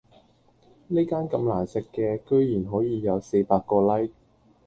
[0.87, 4.11] 呢間咁難食嘅居然可以有四百個 like